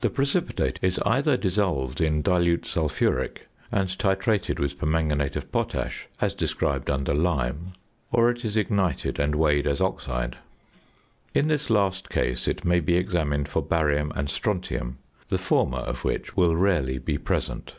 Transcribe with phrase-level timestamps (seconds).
[0.00, 6.34] The precipitate is either dissolved in dilute sulphuric and titrated with permanganate of potash as
[6.34, 7.78] described under Lime (p.
[8.12, 10.36] 322); or it is ignited and weighed as oxide.
[11.34, 14.98] In this last case it may be examined for barium and strontium,
[15.30, 17.74] the former of which will rarely be present.